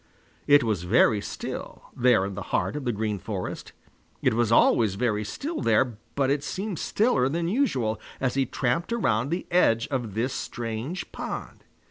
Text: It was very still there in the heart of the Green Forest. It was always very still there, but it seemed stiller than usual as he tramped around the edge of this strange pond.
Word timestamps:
It 0.47 0.63
was 0.63 0.81
very 0.81 1.21
still 1.21 1.91
there 1.95 2.25
in 2.25 2.33
the 2.33 2.41
heart 2.49 2.75
of 2.75 2.85
the 2.85 2.91
Green 2.91 3.19
Forest. 3.19 3.71
It 4.23 4.33
was 4.33 4.51
always 4.51 4.95
very 4.95 5.23
still 5.23 5.61
there, 5.61 5.99
but 6.15 6.31
it 6.31 6.43
seemed 6.43 6.79
stiller 6.79 7.29
than 7.29 7.47
usual 7.47 8.01
as 8.19 8.33
he 8.33 8.47
tramped 8.47 8.91
around 8.91 9.29
the 9.29 9.45
edge 9.51 9.85
of 9.89 10.15
this 10.15 10.33
strange 10.33 11.11
pond. 11.11 11.65